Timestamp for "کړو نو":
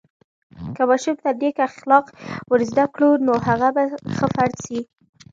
2.93-3.33